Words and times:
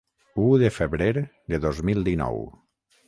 U 0.45 0.45
de 0.61 0.71
febrer 0.77 1.11
de 1.23 1.59
dos 1.67 1.83
mil 1.91 2.01
dinou. 2.09 2.43